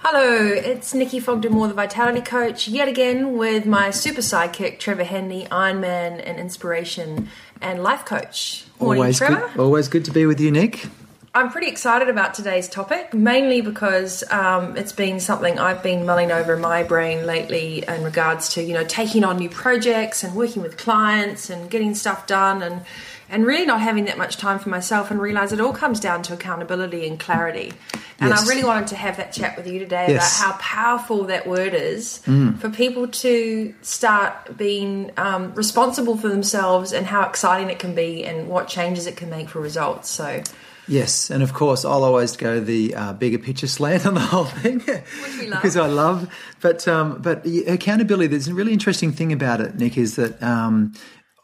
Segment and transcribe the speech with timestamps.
[0.00, 5.02] Hello, it's Nikki Fogden Moore, the Vitality Coach, yet again with my super sidekick, Trevor
[5.02, 7.28] Hendy, Ironman and inspiration
[7.60, 8.64] and life coach.
[8.78, 9.48] Morning, always Trevor.
[9.48, 10.86] Good, always good to be with you, Nick.
[11.34, 16.30] I'm pretty excited about today's topic, mainly because um, it's been something I've been mulling
[16.30, 20.34] over in my brain lately in regards to, you know, taking on new projects and
[20.34, 22.82] working with clients and getting stuff done and
[23.30, 26.22] and really not having that much time for myself and realize it all comes down
[26.24, 27.72] to accountability and clarity.
[28.20, 28.44] And yes.
[28.44, 30.40] I really wanted to have that chat with you today yes.
[30.40, 32.58] about how powerful that word is mm.
[32.58, 38.24] for people to start being um, responsible for themselves and how exciting it can be
[38.24, 40.08] and what changes it can make for results.
[40.08, 40.42] So.
[40.88, 44.46] Yes, and of course, I'll always go the uh, bigger picture slant on the whole
[44.46, 44.78] thing
[45.40, 46.34] because I love.
[46.60, 48.28] But um, but accountability.
[48.28, 50.94] There's a really interesting thing about it, Nick, is that um,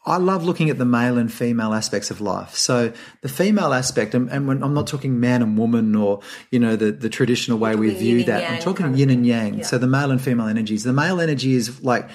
[0.07, 2.55] I love looking at the male and female aspects of life.
[2.55, 6.59] So the female aspect, and, and when, I'm not talking man and woman or, you
[6.59, 8.51] know, the, the traditional way we view that.
[8.51, 9.55] I'm talking yin and yang.
[9.55, 9.65] Yeah.
[9.65, 10.85] So the male and female energies.
[10.85, 12.11] The male energy is like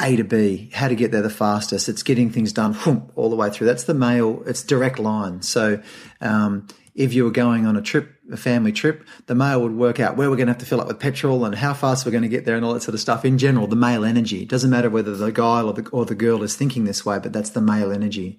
[0.00, 1.90] A to B, how to get there the fastest.
[1.90, 3.66] It's getting things done whoom, all the way through.
[3.66, 5.42] That's the male, it's direct line.
[5.42, 5.82] So,
[6.22, 6.66] um,
[6.96, 10.16] if you were going on a trip, a family trip, the male would work out
[10.16, 12.22] where we're going to have to fill up with petrol and how fast we're going
[12.22, 13.24] to get there and all that sort of stuff.
[13.24, 16.14] In general, the male energy it doesn't matter whether the guy or the, or the
[16.14, 18.38] girl is thinking this way, but that's the male energy.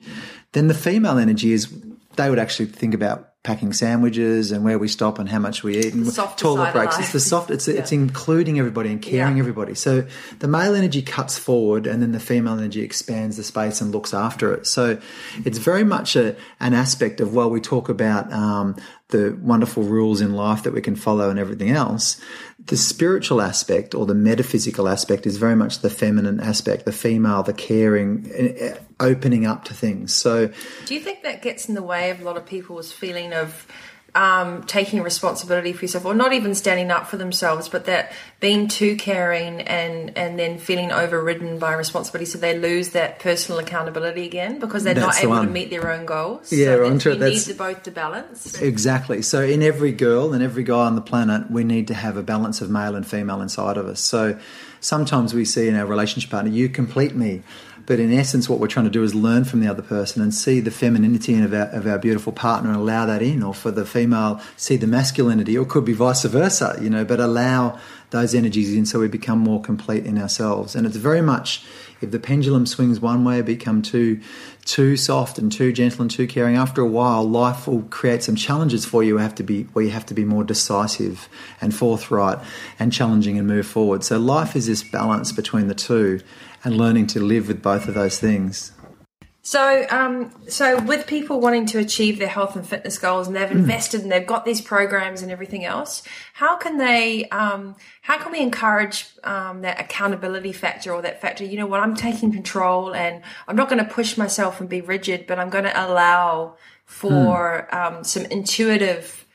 [0.53, 1.71] Then the female energy is
[2.15, 5.77] they would actually think about packing sandwiches and where we stop and how much we
[5.77, 6.99] eat and toilet breaks.
[6.99, 7.49] It's the soft.
[7.49, 7.75] It's yeah.
[7.75, 9.41] it's including everybody and caring yeah.
[9.41, 9.73] everybody.
[9.73, 10.05] So
[10.39, 14.13] the male energy cuts forward, and then the female energy expands the space and looks
[14.13, 14.67] after it.
[14.67, 14.99] So
[15.45, 18.75] it's very much a, an aspect of while we talk about um,
[19.09, 22.19] the wonderful rules in life that we can follow and everything else.
[22.65, 27.41] The spiritual aspect or the metaphysical aspect is very much the feminine aspect, the female,
[27.43, 30.13] the caring, eh, eh, opening up to things.
[30.13, 30.51] So,
[30.85, 33.67] do you think that gets in the way of a lot of people's feeling of
[34.17, 38.67] um, taking responsibility for yourself, or not even standing up for themselves, but that being
[38.67, 44.25] too caring and and then feeling overridden by responsibility, so they lose that personal accountability
[44.25, 46.51] again because they're That's not able to meet their own goals.
[46.51, 47.19] Yeah, so onto it.
[47.19, 48.59] That's need both the balance.
[48.59, 49.21] Exactly.
[49.21, 52.23] So in every girl and every guy on the planet, we need to have a
[52.23, 53.99] balance of male and female inside of us.
[53.99, 54.39] So
[54.79, 57.43] sometimes we see in our relationship partner, you complete me.
[57.87, 60.33] But in essence, what we're trying to do is learn from the other person and
[60.33, 63.71] see the femininity of our, of our beautiful partner and allow that in, or for
[63.71, 68.33] the female, see the masculinity, or could be vice versa, you know, but allow those
[68.33, 70.75] energies in so we become more complete in ourselves.
[70.75, 71.63] And it's very much
[71.99, 74.19] if the pendulum swings one way, become too
[74.65, 76.55] too soft and too gentle and too caring.
[76.55, 79.17] After a while, life will create some challenges for you.
[79.17, 81.27] Have to be where you have to be more decisive
[81.59, 82.39] and forthright
[82.77, 84.03] and challenging and move forward.
[84.03, 86.21] So life is this balance between the two,
[86.63, 88.71] and learning to live with both of those things.
[89.47, 93.47] So, um, so with people wanting to achieve their health and fitness goals, and they've
[93.47, 93.59] hmm.
[93.59, 96.03] invested and they've got these programs and everything else,
[96.33, 97.29] how can they?
[97.29, 101.45] Um, how can we encourage um, that accountability factor or that factor?
[101.45, 101.79] You know what?
[101.79, 105.49] I'm taking control, and I'm not going to push myself and be rigid, but I'm
[105.49, 108.05] going to allow for mm.
[108.05, 109.26] some intuitive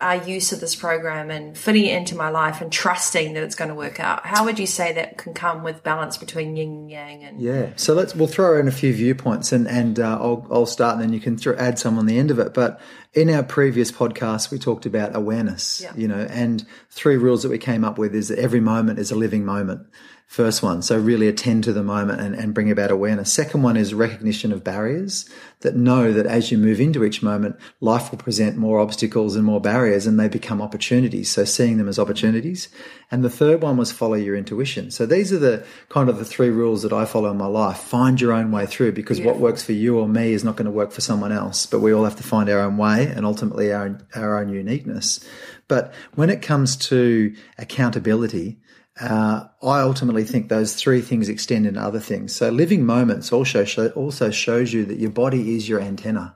[0.00, 3.54] uh, use of this program and fitting it into my life and trusting that it's
[3.54, 4.24] going to work out.
[4.24, 7.24] How would you say that can come with balance between yin and yang?
[7.24, 10.66] And yeah, so let's we'll throw in a few viewpoints and and uh, I'll I'll
[10.66, 12.54] start and then you can th- add some on the end of it.
[12.54, 12.80] But
[13.12, 15.82] in our previous podcast, we talked about awareness.
[15.82, 15.92] Yeah.
[15.94, 19.10] You know, and three rules that we came up with is that every moment is
[19.10, 19.86] a living moment.
[20.30, 20.80] First one.
[20.82, 23.32] So really attend to the moment and, and bring about awareness.
[23.32, 25.28] Second one is recognition of barriers
[25.62, 29.44] that know that as you move into each moment, life will present more obstacles and
[29.44, 31.30] more barriers and they become opportunities.
[31.30, 32.68] So seeing them as opportunities.
[33.10, 34.92] And the third one was follow your intuition.
[34.92, 37.78] So these are the kind of the three rules that I follow in my life.
[37.78, 40.66] Find your own way through because what works for you or me is not going
[40.66, 43.26] to work for someone else, but we all have to find our own way and
[43.26, 45.28] ultimately our, our own uniqueness.
[45.66, 48.58] But when it comes to accountability,
[49.00, 52.34] uh, I ultimately think those three things extend into other things.
[52.34, 56.34] So living moments also show, also shows you that your body is your antenna.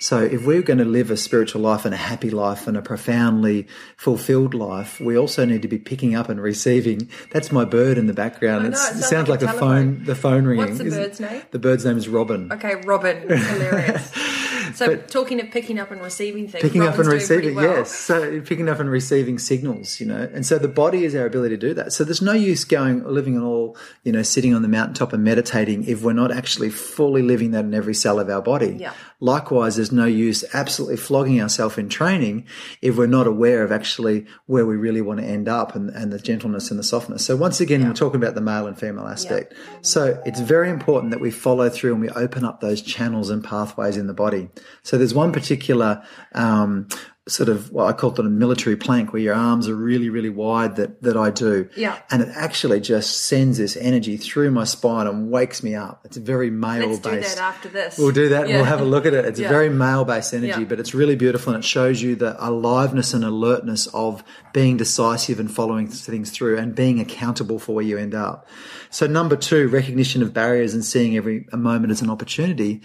[0.00, 2.82] So if we're going to live a spiritual life and a happy life and a
[2.82, 3.66] profoundly
[3.96, 7.08] fulfilled life, we also need to be picking up and receiving.
[7.30, 8.66] That's my bird in the background.
[8.66, 10.66] it sounds, sounds like, like the phone, the phone ringing.
[10.66, 11.42] What's the bird's name?
[11.52, 12.52] The bird's name is Robin.
[12.52, 13.22] Okay, Robin.
[13.28, 14.12] Hilarious.
[14.74, 17.64] So but talking of picking up and receiving things, picking up and receiving, well.
[17.64, 17.94] yes.
[17.94, 21.56] So picking up and receiving signals, you know, and so the body is our ability
[21.56, 21.92] to do that.
[21.92, 25.22] So there's no use going living on all, you know, sitting on the mountaintop and
[25.22, 28.76] meditating if we're not actually fully living that in every cell of our body.
[28.78, 28.92] Yeah.
[29.20, 32.46] Likewise, there's no use absolutely flogging ourselves in training
[32.82, 36.12] if we're not aware of actually where we really want to end up and, and
[36.12, 37.24] the gentleness and the softness.
[37.24, 37.88] So once again, yeah.
[37.88, 39.54] we're talking about the male and female aspect.
[39.56, 39.78] Yeah.
[39.82, 43.42] So it's very important that we follow through and we open up those channels and
[43.42, 44.50] pathways in the body.
[44.82, 46.88] So there's one particular um,
[47.26, 50.28] sort of what I call it a military plank where your arms are really, really
[50.28, 51.70] wide that, that I do.
[51.74, 51.98] Yeah.
[52.10, 56.02] And it actually just sends this energy through my spine and wakes me up.
[56.04, 57.30] It's very male Let's based.
[57.30, 57.96] do that after this.
[57.96, 58.48] We'll do that.
[58.48, 58.56] Yeah.
[58.56, 59.24] We'll have a look at it.
[59.24, 59.46] It's yeah.
[59.46, 60.64] a very male based energy, yeah.
[60.64, 64.22] but it's really beautiful and it shows you the aliveness and alertness of
[64.52, 68.46] being decisive and following things through and being accountable for where you end up.
[68.90, 72.82] So number two, recognition of barriers and seeing every moment as an opportunity.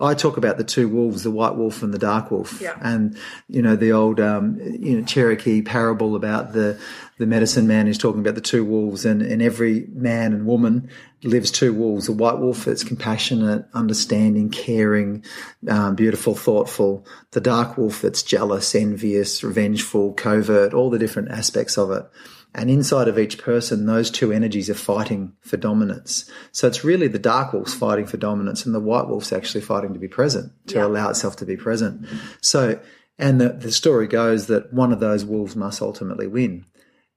[0.00, 2.78] I talk about the two wolves, the white wolf and the dark wolf, yeah.
[2.80, 3.18] and
[3.48, 6.78] you know the old um, you know Cherokee parable about the
[7.18, 10.88] the medicine man is talking about the two wolves, and in every man and woman
[11.24, 15.24] lives two wolves: the white wolf that's compassionate, understanding, caring,
[15.68, 21.76] um, beautiful, thoughtful; the dark wolf that's jealous, envious, revengeful, covert, all the different aspects
[21.76, 22.08] of it.
[22.54, 26.30] And inside of each person, those two energies are fighting for dominance.
[26.50, 29.92] So it's really the dark wolf's fighting for dominance and the white wolf's actually fighting
[29.92, 30.86] to be present, to yeah.
[30.86, 32.06] allow itself to be present.
[32.40, 32.80] So,
[33.18, 36.64] and the, the story goes that one of those wolves must ultimately win.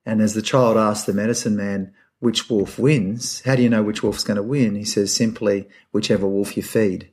[0.05, 3.41] And as the child asks the medicine man, which wolf wins?
[3.41, 4.75] How do you know which wolf's going to win?
[4.75, 7.09] He says simply, whichever wolf you feed.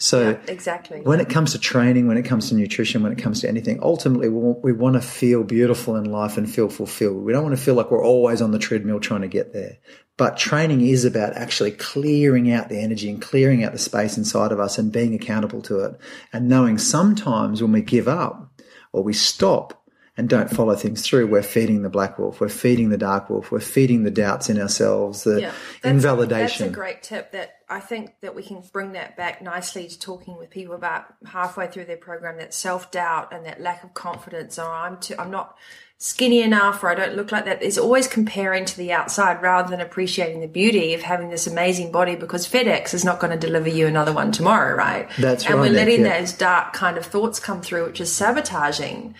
[0.00, 1.00] So yeah, exactly.
[1.00, 3.80] When it comes to training, when it comes to nutrition, when it comes to anything,
[3.82, 7.24] ultimately we want, we want to feel beautiful in life and feel fulfilled.
[7.24, 9.78] We don't want to feel like we're always on the treadmill trying to get there.
[10.16, 14.52] But training is about actually clearing out the energy and clearing out the space inside
[14.52, 16.00] of us and being accountable to it
[16.32, 18.52] and knowing sometimes when we give up
[18.92, 19.84] or we stop
[20.16, 23.52] and don't follow things through, we're feeding the black wolf, we're feeding the dark wolf,
[23.52, 25.52] we're feeding the doubts in ourselves, the yeah,
[25.82, 26.66] that's, invalidation.
[26.66, 29.98] That's a great tip that I think that we can bring that back nicely to
[29.98, 33.92] talking with people about halfway through their program that self doubt and that lack of
[33.94, 35.56] confidence, or I'm too, I'm not
[36.00, 39.68] skinny enough or I don't look like that is always comparing to the outside rather
[39.68, 43.46] than appreciating the beauty of having this amazing body because FedEx is not going to
[43.46, 45.10] deliver you another one tomorrow, right?
[45.18, 45.66] That's and right.
[45.66, 46.20] And we're letting yeah.
[46.20, 49.14] those dark kind of thoughts come through, which is sabotaging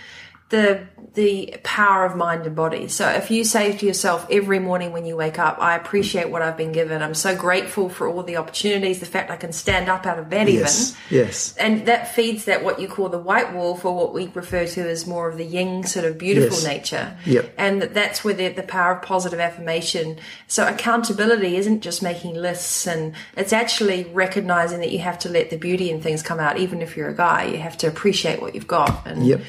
[0.49, 2.87] the the power of mind and body.
[2.87, 6.43] So if you say to yourself every morning when you wake up, I appreciate what
[6.43, 7.03] I've been given.
[7.03, 10.31] I'm so grateful for all the opportunities, the fact I can stand up out of
[10.31, 11.27] bed yes, even.
[11.27, 11.57] Yes.
[11.57, 14.89] And that feeds that what you call the white wolf or what we refer to
[14.89, 16.65] as more of the yin sort of beautiful yes.
[16.65, 17.17] nature.
[17.27, 17.55] Yep.
[17.59, 20.19] And that's where the, the power of positive affirmation.
[20.47, 25.51] So accountability isn't just making lists and it's actually recognizing that you have to let
[25.51, 26.59] the beauty in things come out.
[26.59, 29.05] Even if you're a guy, you have to appreciate what you've got.
[29.05, 29.41] And yep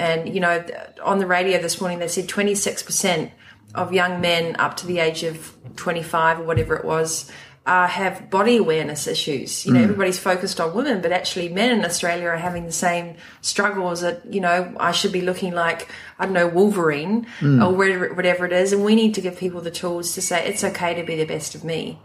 [0.00, 0.64] and, you know,
[1.02, 3.30] on the radio this morning, they said 26%
[3.74, 7.30] of young men up to the age of 25 or whatever it was
[7.66, 9.66] uh, have body awareness issues.
[9.66, 9.84] You know, mm.
[9.84, 14.32] everybody's focused on women, but actually men in Australia are having the same struggles that,
[14.32, 15.88] you know, I should be looking like,
[16.18, 17.64] I don't know, Wolverine mm.
[17.64, 18.72] or whatever, whatever it is.
[18.72, 21.26] And we need to give people the tools to say it's okay to be the
[21.26, 21.98] best of me.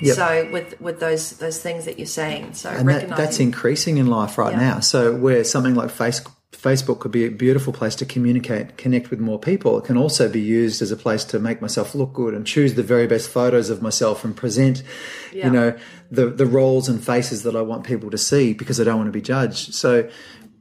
[0.00, 0.16] Yep.
[0.16, 4.08] So with with those those things that you're saying, so and that, that's increasing in
[4.08, 4.58] life right yeah.
[4.58, 4.80] now.
[4.80, 9.18] So where something like Facebook Facebook could be a beautiful place to communicate, connect with
[9.18, 9.78] more people.
[9.78, 12.74] It can also be used as a place to make myself look good and choose
[12.74, 14.82] the very best photos of myself and present,
[15.32, 15.46] yeah.
[15.46, 15.78] you know,
[16.10, 19.08] the the roles and faces that I want people to see because I don't want
[19.08, 19.74] to be judged.
[19.74, 20.10] So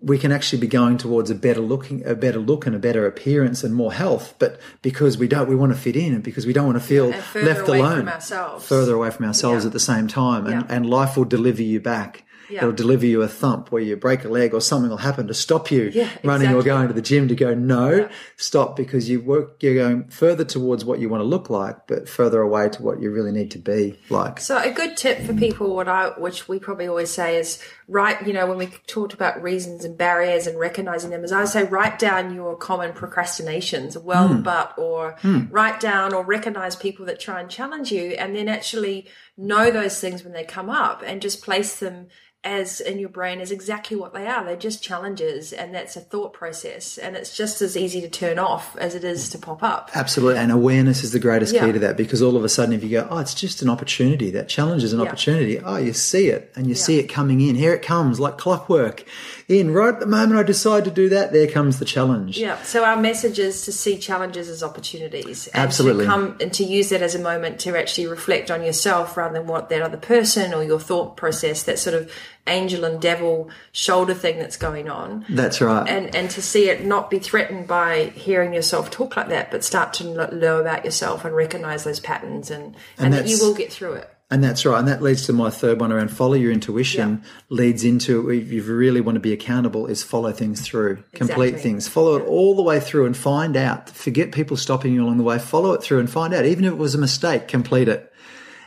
[0.02, 3.06] we can actually be going towards a better looking, a better look and a better
[3.06, 4.34] appearance and more health.
[4.40, 6.84] But because we don't, we want to fit in and because we don't want to
[6.84, 8.12] feel yeah, left alone,
[8.60, 9.68] further away from ourselves yeah.
[9.68, 10.48] at the same time.
[10.48, 12.60] And, and life will deliver you back yeah.
[12.60, 15.34] it'll deliver you a thump where you break a leg or something will happen to
[15.34, 16.60] stop you yeah, running exactly.
[16.60, 18.12] or going to the gym to go no yeah.
[18.38, 22.08] stop because you work you're going further towards what you want to look like but
[22.08, 25.34] further away to what you really need to be like so a good tip for
[25.34, 29.14] people what i which we probably always say is write you know when we talked
[29.14, 33.98] about reasons and barriers and recognizing them as i say write down your common procrastinations
[33.98, 34.44] well mm.
[34.44, 35.48] but or mm.
[35.52, 40.00] write down or recognize people that try and challenge you and then actually know those
[40.00, 42.08] things when they come up and just place them
[42.44, 44.44] as in your brain is exactly what they are.
[44.44, 48.40] They're just challenges, and that's a thought process, and it's just as easy to turn
[48.40, 49.92] off as it is to pop up.
[49.94, 51.66] Absolutely, and awareness is the greatest yeah.
[51.68, 53.70] key to that because all of a sudden, if you go, oh, it's just an
[53.70, 55.06] opportunity, that challenge is an yeah.
[55.06, 55.60] opportunity.
[55.60, 56.82] Oh, you see it, and you yeah.
[56.82, 57.54] see it coming in.
[57.54, 59.04] Here it comes, like clockwork.
[59.48, 62.40] In right at the moment I decide to do that, there comes the challenge.
[62.40, 62.60] Yeah.
[62.64, 66.64] So our message is to see challenges as opportunities, and absolutely, to come and to
[66.64, 69.98] use that as a moment to actually reflect on yourself rather than what that other
[69.98, 72.12] person or your thought process that sort of
[72.48, 75.26] angel and devil shoulder thing that's going on.
[75.30, 75.88] That's right.
[75.88, 79.64] And and to see it not be threatened by hearing yourself talk like that, but
[79.64, 83.54] start to know about yourself and recognize those patterns and and, and that you will
[83.54, 84.10] get through it.
[84.32, 84.80] And that's right.
[84.80, 87.30] And that leads to my third one around follow your intuition, yeah.
[87.50, 91.18] leads into if you really want to be accountable, is follow things through, exactly.
[91.18, 93.90] complete things, follow it all the way through and find out.
[93.90, 96.46] Forget people stopping you along the way, follow it through and find out.
[96.46, 98.11] Even if it was a mistake, complete it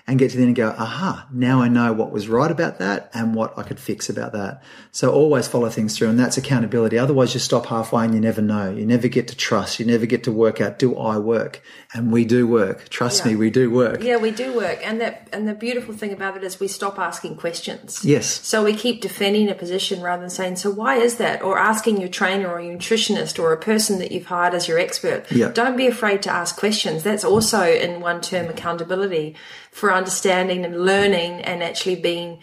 [0.07, 2.79] and get to the end and go, aha, now I know what was right about
[2.79, 4.63] that and what I could fix about that.
[4.93, 6.99] So always follow things through and that's accountability.
[6.99, 8.71] Otherwise you stop halfway and you never know.
[8.71, 9.81] You never get to trust.
[9.81, 11.63] You never get to work out, do I work?
[11.95, 12.91] And we do work.
[12.91, 13.33] Trust yeah.
[13.33, 14.03] me, we do work.
[14.03, 14.79] Yeah, we do work.
[14.85, 18.05] And that, and the beautiful thing about it is we stop asking questions.
[18.05, 18.27] Yes.
[18.27, 21.41] So we keep defending a position rather than saying, so why is that?
[21.43, 24.79] Or asking your trainer or your nutritionist or a person that you've hired as your
[24.79, 25.33] expert.
[25.33, 25.49] Yeah.
[25.49, 27.03] Don't be afraid to ask questions.
[27.05, 29.35] That's also in one term accountability
[29.75, 32.39] for understanding and learning and actually being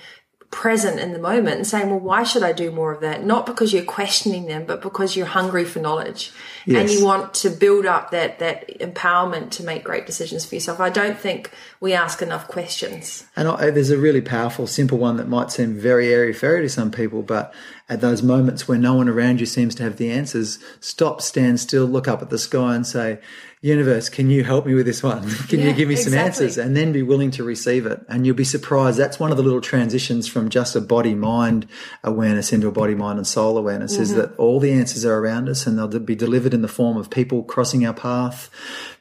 [0.51, 3.23] present in the moment and saying, well, why should I do more of that?
[3.23, 6.33] Not because you're questioning them, but because you're hungry for knowledge
[6.65, 6.82] yes.
[6.82, 10.80] and you want to build up that, that empowerment to make great decisions for yourself.
[10.80, 13.25] I don't think we ask enough questions.
[13.36, 16.70] And I, there's a really powerful, simple one that might seem very airy fairy to
[16.70, 17.53] some people, but
[17.89, 21.60] at those moments where no one around you seems to have the answers, stop, stand
[21.60, 23.20] still, look up at the sky and say,
[23.62, 25.30] universe, can you help me with this one?
[25.48, 26.46] Can yeah, you give me some exactly.
[26.46, 26.58] answers?
[26.58, 28.03] And then be willing to receive it.
[28.10, 28.98] And you'll be surprised.
[28.98, 31.68] That's one of the little transitions from just a body mind
[32.03, 34.01] awareness into a body mind and soul awareness mm-hmm.
[34.01, 36.98] is that all the answers are around us and they'll be delivered in the form
[36.98, 38.50] of people crossing our path,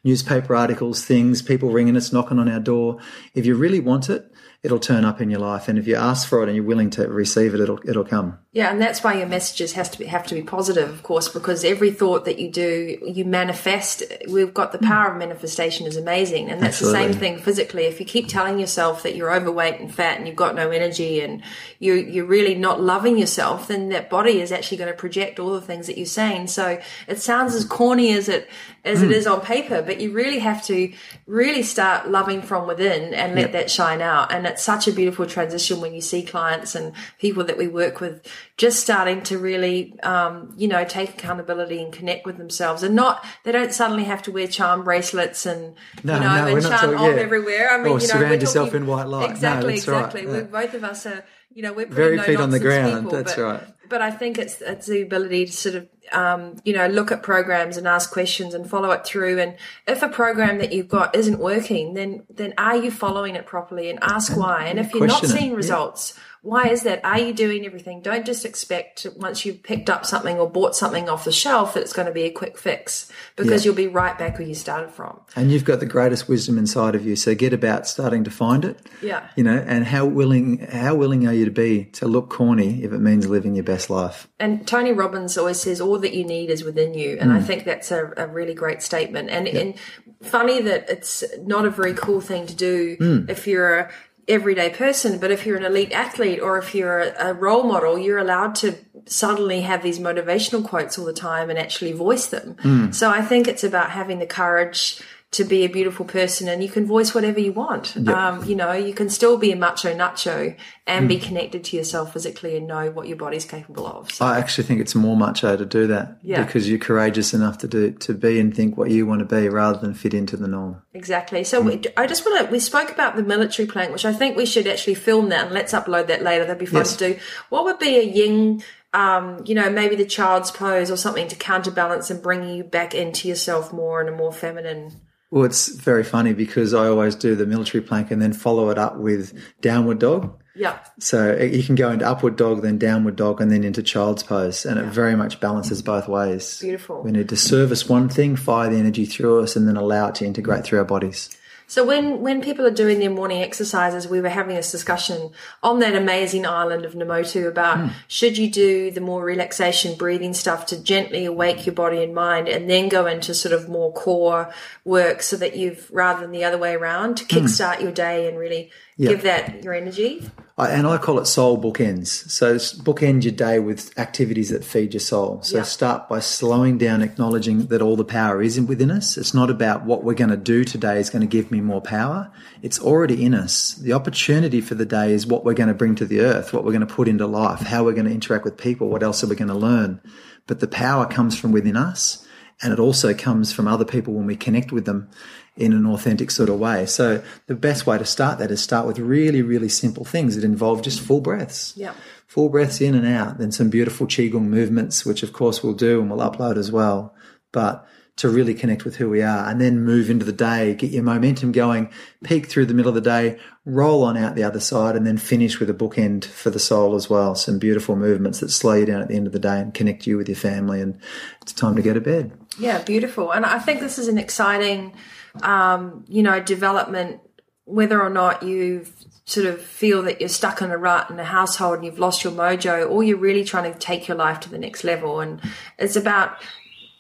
[0.05, 2.99] newspaper articles, things, people ringing us, knocking on our door.
[3.35, 4.30] If you really want it,
[4.63, 5.69] it'll turn up in your life.
[5.69, 8.39] And if you ask for it and you're willing to receive it, it'll it'll come.
[8.53, 11.29] Yeah, and that's why your messages has to be, have to be positive, of course,
[11.29, 14.03] because every thought that you do, you manifest.
[14.29, 14.87] We've got the hmm.
[14.87, 17.07] power of manifestation is amazing, and that's Absolutely.
[17.07, 17.85] the same thing physically.
[17.85, 21.21] If you keep telling yourself that you're overweight and fat and you've got no energy
[21.21, 21.43] and
[21.79, 25.53] you you're really not loving yourself, then that body is actually going to project all
[25.53, 26.49] the things that you're saying.
[26.49, 28.49] So it sounds as corny as it
[28.85, 29.33] as it hmm.
[29.33, 30.93] on paper, but you really have to
[31.27, 33.53] really start loving from within and let yep.
[33.53, 34.33] that shine out.
[34.33, 38.01] And it's such a beautiful transition when you see clients and people that we work
[38.01, 38.27] with
[38.57, 43.25] just starting to really, um, you know, take accountability and connect with themselves and not,
[43.45, 46.97] they don't suddenly have to wear charm bracelets and, no, you know, no, and charm
[46.97, 47.23] off yeah.
[47.23, 47.71] everywhere.
[47.71, 49.31] I mean, or you know, surround yourself talking, in white light.
[49.31, 50.27] Exactly, no, exactly.
[50.27, 50.45] Right.
[50.45, 53.05] We, both of us are, you know, we're very no feet on the ground.
[53.05, 53.63] People, that's but, right.
[53.89, 57.23] But I think it's it's the ability to sort of um, you know look at
[57.23, 59.39] programs and ask questions and follow it through.
[59.41, 63.47] And if a program that you've got isn't working, then then are you following it
[63.47, 63.91] properly?
[63.91, 64.67] And ask why.
[64.67, 66.15] And if you're not seeing results.
[66.17, 67.05] Yeah why is that?
[67.05, 68.01] Are you doing everything?
[68.01, 71.83] Don't just expect once you've picked up something or bought something off the shelf that
[71.83, 73.69] it's going to be a quick fix because yeah.
[73.69, 75.21] you'll be right back where you started from.
[75.37, 77.15] And you've got the greatest wisdom inside of you.
[77.15, 78.81] So get about starting to find it.
[79.03, 79.29] Yeah.
[79.37, 82.93] You know, and how willing how willing are you to be to look corny if
[82.93, 84.27] it means living your best life?
[84.39, 87.17] And Tony Robbins always says all that you need is within you.
[87.21, 87.37] And mm.
[87.37, 89.31] I think that's a, a, really great statement.
[89.31, 89.75] And, and
[90.23, 93.31] funny that it's not a very cool thing to do mm.
[93.31, 93.91] if you're a
[94.29, 98.19] everyday person, but if you're an elite athlete or if you're a, role model, you're
[98.19, 98.77] allowed to
[99.07, 102.55] suddenly have these motivational quotes all the time and actually voice them.
[102.63, 102.95] Mm.
[102.95, 105.01] So I think it's about having the courage
[105.33, 107.95] to be a beautiful person and you can voice whatever you want.
[107.95, 108.09] Yep.
[108.09, 110.57] Um, you know, you can still be a macho nacho
[110.89, 111.09] and mm.
[111.09, 114.11] be connected to yourself physically and know what your body's capable of.
[114.11, 114.25] So.
[114.25, 116.43] I actually think it's more macho to do that yeah.
[116.43, 119.49] because you're courageous enough to do to be and think what you want to be
[119.49, 120.83] rather than fit into the norm.
[120.95, 121.45] Exactly.
[121.45, 121.67] So mm.
[121.67, 122.51] we, I just want to.
[122.51, 125.55] We spoke about the military plank, which I think we should actually film that and
[125.55, 126.45] let's upload that later.
[126.45, 126.97] That'd be fun yes.
[126.97, 127.21] to do.
[127.51, 128.65] What would be a yin?
[128.93, 132.93] Um, you know, maybe the child's pose or something to counterbalance and bring you back
[132.93, 137.37] into yourself more in a more feminine well, it's very funny because I always do
[137.37, 140.37] the military plank and then follow it up with downward dog.
[140.57, 140.79] Yeah.
[140.99, 144.25] So uh, you can go into upward dog, then downward dog, and then into child's
[144.25, 144.67] pose.
[144.67, 144.87] And yeah.
[144.87, 146.59] it very much balances both ways.
[146.61, 147.03] Beautiful.
[147.03, 150.17] We need to service one thing, fire the energy through us, and then allow it
[150.17, 151.31] to integrate through our bodies.
[151.71, 155.31] So when, when people are doing their morning exercises, we were having this discussion
[155.63, 157.93] on that amazing island of Namotu about mm.
[158.09, 162.49] should you do the more relaxation breathing stuff to gently awake your body and mind
[162.49, 164.53] and then go into sort of more core
[164.85, 167.47] work so that you've rather than the other way around to hmm.
[167.47, 167.83] kickstart mm.
[167.83, 170.29] your day and really give that your energy?
[170.61, 172.09] I, and I call it soul bookends.
[172.31, 175.41] So bookend your day with activities that feed your soul.
[175.43, 179.17] So start by slowing down, acknowledging that all the power is within us.
[179.17, 181.81] It's not about what we're going to do today is going to give me more
[181.81, 182.31] power.
[182.61, 183.73] It's already in us.
[183.73, 186.63] The opportunity for the day is what we're going to bring to the earth, what
[186.63, 189.25] we're going to put into life, how we're going to interact with people, what else
[189.25, 190.03] are we going to learn.
[190.47, 192.27] But the power comes from within us
[192.63, 195.09] and it also comes from other people when we connect with them
[195.57, 196.87] in an authentic sort of way.
[196.87, 200.45] So the best way to start that is start with really, really simple things that
[200.45, 201.75] involve just full breaths.
[201.77, 201.95] Yeah.
[202.27, 206.01] full breaths in and out, then some beautiful Qigong movements, which of course we'll do
[206.01, 207.15] and we'll upload as well.
[207.51, 207.87] But
[208.17, 211.03] to really connect with who we are and then move into the day, get your
[211.03, 211.91] momentum going,
[212.23, 215.17] peak through the middle of the day, roll on out the other side, and then
[215.17, 217.35] finish with a bookend for the soul as well.
[217.35, 220.07] Some beautiful movements that slow you down at the end of the day and connect
[220.07, 220.81] you with your family.
[220.81, 221.01] And
[221.43, 222.33] it's time to go to bed.
[222.59, 223.33] Yeah, beautiful.
[223.33, 224.95] And I think this is an exciting,
[225.43, 227.21] um, you know, development,
[227.65, 228.87] whether or not you
[229.25, 232.25] sort of feel that you're stuck in a rut in a household and you've lost
[232.25, 235.21] your mojo, or you're really trying to take your life to the next level.
[235.21, 235.41] And
[235.79, 236.37] it's about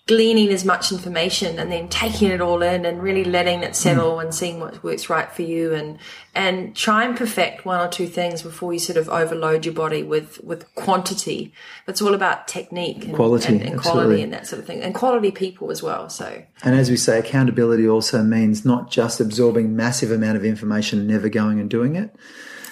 [0.07, 4.16] gleaning as much information and then taking it all in and really letting it settle
[4.16, 4.23] mm.
[4.23, 5.99] and seeing what works right for you and
[6.35, 10.02] and try and perfect one or two things before you sort of overload your body
[10.02, 11.52] with with quantity.
[11.87, 14.95] It's all about technique and quality and, and quality and that sort of thing and
[14.95, 16.42] quality people as well so.
[16.64, 21.09] And as we say accountability also means not just absorbing massive amount of information and
[21.09, 22.14] never going and doing it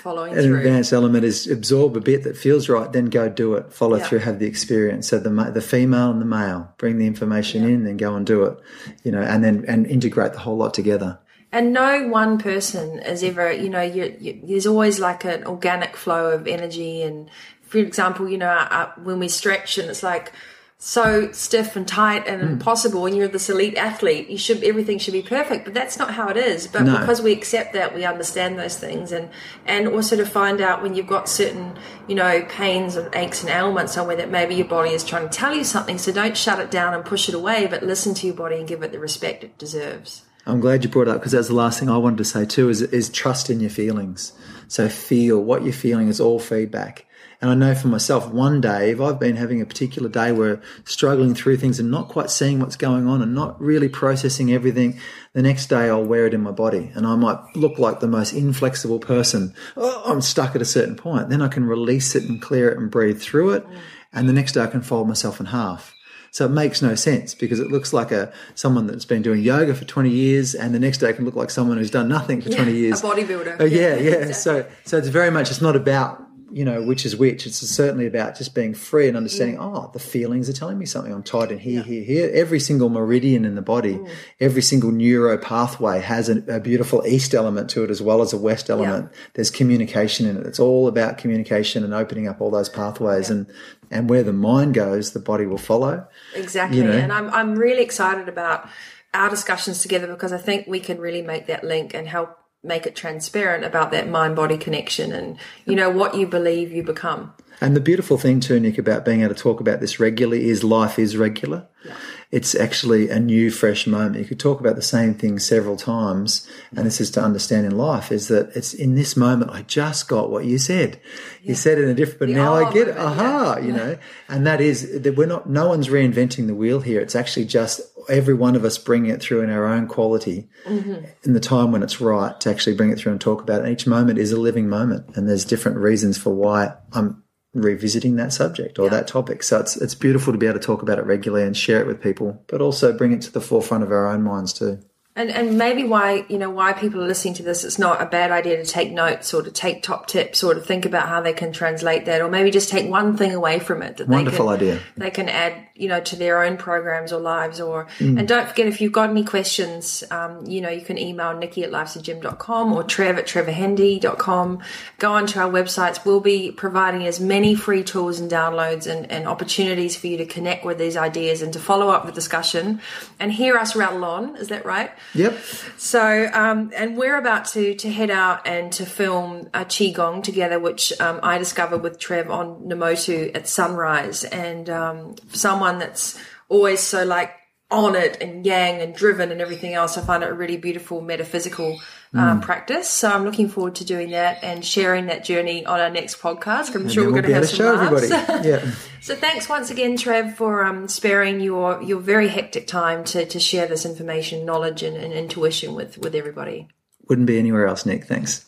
[0.09, 0.59] following an through.
[0.59, 3.73] advanced element is absorb a bit that feels right, then go do it.
[3.73, 4.05] Follow yeah.
[4.05, 5.09] through, have the experience.
[5.09, 7.69] So the the female and the male bring the information yeah.
[7.69, 8.59] in, then go and do it.
[9.05, 11.19] You know, and then and integrate the whole lot together.
[11.51, 15.97] And no one person is ever, you know, you, you, there's always like an organic
[15.97, 17.01] flow of energy.
[17.03, 17.31] And
[17.63, 20.33] for example, you know, uh, when we stretch and it's like
[20.81, 22.53] so stiff and tight and mm.
[22.53, 26.15] impossible and you're this elite athlete you should everything should be perfect but that's not
[26.15, 26.97] how it is but no.
[26.99, 29.29] because we accept that we understand those things and
[29.67, 33.51] and also to find out when you've got certain you know pains and aches and
[33.51, 36.61] ailments somewhere that maybe your body is trying to tell you something so don't shut
[36.61, 39.01] it down and push it away but listen to your body and give it the
[39.01, 41.99] respect it deserves I'm glad you brought it up because that's the last thing I
[41.99, 44.33] wanted to say too is, is trust in your feelings.
[44.67, 47.05] So feel what you're feeling is all feedback.
[47.41, 50.61] And I know for myself, one day, if I've been having a particular day where
[50.85, 54.99] struggling through things and not quite seeing what's going on and not really processing everything,
[55.35, 58.09] the next day I'll wear it in my body and I might look like the
[58.09, 59.55] most inflexible person.
[59.77, 61.29] Oh, I'm stuck at a certain point.
[61.29, 63.67] Then I can release it and clear it and breathe through it.
[64.13, 65.95] And the next day I can fold myself in half.
[66.31, 69.75] So it makes no sense because it looks like a someone that's been doing yoga
[69.75, 72.51] for 20 years and the next day can look like someone who's done nothing for
[72.51, 73.01] 20 years.
[73.01, 73.61] A bodybuilder.
[73.61, 74.11] Uh, yeah, yeah.
[74.11, 74.33] Exactly.
[74.35, 77.47] So so it's very much it's not about you know which is which.
[77.47, 79.57] It's certainly about just being free and understanding.
[79.57, 79.77] Mm.
[79.77, 81.13] Oh, the feelings are telling me something.
[81.13, 81.83] I'm tied in here, yeah.
[81.83, 82.31] here, here.
[82.33, 84.11] Every single meridian in the body, mm.
[84.41, 88.33] every single neuro pathway has a, a, beautiful east element to it as well as
[88.33, 89.11] a west element.
[89.11, 89.19] Yeah.
[89.35, 90.47] There's communication in it.
[90.47, 93.29] It's all about communication and opening up all those pathways.
[93.29, 93.37] Yeah.
[93.37, 93.47] And
[93.91, 96.07] and where the mind goes, the body will follow.
[96.35, 96.79] Exactly.
[96.79, 96.93] You know?
[96.93, 98.69] And I'm I'm really excited about
[99.15, 102.87] our discussions together because I think we can really make that link and help make
[102.87, 107.33] it transparent about that mind body connection and you know what you believe you become
[107.61, 110.63] and the beautiful thing too nick about being able to talk about this regularly is
[110.63, 111.95] life is regular yeah.
[112.31, 116.49] It's actually a new fresh moment you could talk about the same thing several times
[116.77, 120.09] and this is to understand in life is that it's in this moment i just
[120.09, 121.01] got what you said
[121.43, 121.51] yeah.
[121.51, 123.67] you said it in a different but the now i get it aha yeah.
[123.67, 127.17] you know and that is that we're not no one's reinventing the wheel here it's
[127.17, 131.05] actually just every one of us bringing it through in our own quality mm-hmm.
[131.25, 133.71] in the time when it's right to actually bring it through and talk about it.
[133.71, 137.23] each moment is a living moment, and there's different reasons for why I'm
[137.55, 138.91] revisiting that subject or yeah.
[138.91, 139.43] that topic.
[139.43, 141.87] So it's it's beautiful to be able to talk about it regularly and share it
[141.87, 144.81] with people, but also bring it to the forefront of our own minds too.
[145.19, 148.07] And, and maybe why you know why people are listening to this it's not a
[148.07, 151.21] bad idea to take notes or to take top tips or to think about how
[151.21, 154.47] they can translate that or maybe just take one thing away from it that wonderful
[154.47, 154.83] they can, idea.
[154.97, 158.17] they can add you know to their own programs or lives or mm.
[158.17, 161.65] and don't forget if you've got any questions um, you know you can email nikki
[161.65, 164.63] at lifesagym.com or trev at trevorhendy.com
[164.99, 166.05] go onto our websites.
[166.05, 170.27] We'll be providing as many free tools and downloads and, and opportunities for you to
[170.27, 172.81] connect with these ideas and to follow up the discussion
[173.19, 174.37] and hear us rattle on.
[174.37, 175.39] Is that right Yep.
[175.77, 180.59] So, um, and we're about to to head out and to film a qigong together,
[180.59, 186.19] which um, I discovered with Trev on Namotu at sunrise, and um, someone that's
[186.49, 187.33] always so like
[187.71, 189.99] on it and yang and driven and everything else.
[189.99, 191.81] I find it a really beautiful metaphysical
[192.15, 192.43] um, mm.
[192.43, 192.89] practice.
[192.89, 196.75] So I'm looking forward to doing that and sharing that journey on our next podcast.
[196.75, 198.11] I'm and sure we're we'll going to have some laughs.
[198.47, 198.71] yeah.
[199.01, 203.41] so thanks once again, Trev, for um, sparing your your very hectic time to to
[203.41, 206.69] share this information, knowledge, and, and intuition with with everybody.
[207.09, 208.05] Wouldn't be anywhere else, Nick.
[208.05, 208.45] Thanks.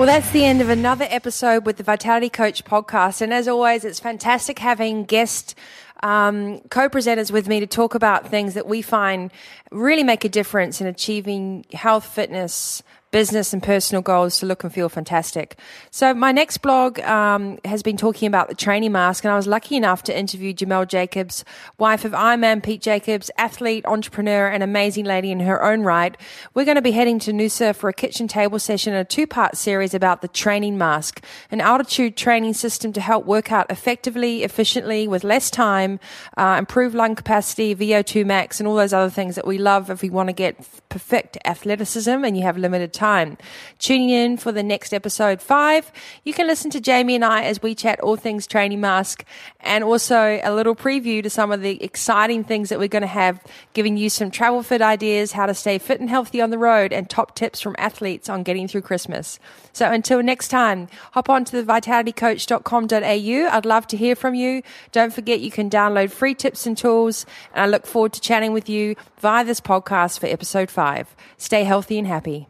[0.00, 3.20] Well, that's the end of another episode with the Vitality Coach podcast.
[3.20, 5.54] And as always, it's fantastic having guest
[6.02, 9.30] um, co-presenters with me to talk about things that we find
[9.70, 14.72] really make a difference in achieving health, fitness, business and personal goals to look and
[14.72, 15.58] feel fantastic.
[15.90, 19.46] So, my next blog um, has been talking about the training mask, and I was
[19.46, 21.44] lucky enough to interview Jamie Jacobs,
[21.78, 26.16] wife of Ironman Pete Jacobs, athlete, entrepreneur, and amazing lady in her own right.
[26.54, 29.56] We're going to be heading to Noosa for a kitchen table session, a two part
[29.56, 35.08] series about the training mask, an altitude training system to help work out effectively, efficiently,
[35.08, 35.98] with less time,
[36.36, 40.02] uh, improve lung capacity, VO2 max, and all those other things that we love if
[40.02, 40.56] we want to get
[40.88, 43.38] perfect athleticism and you have limited time.
[43.78, 45.90] Tuning in for the next episode five,
[46.22, 49.24] you can listen to Jamie and I as we chat all things training mask
[49.60, 53.06] and also a little preview to some of the exciting things that we're going to
[53.06, 56.58] have, giving you some travel fit ideas, how to stay fit and healthy on the
[56.58, 59.38] road, and top tips from athletes on getting through Christmas.
[59.72, 63.56] So until next time, hop on to the vitalitycoach.com.au.
[63.56, 64.62] I'd love to hear from you.
[64.92, 68.52] Don't forget you can download free tips and tools, and I look forward to chatting
[68.52, 71.16] with you via this podcast for episode five.
[71.38, 72.49] Stay healthy and happy.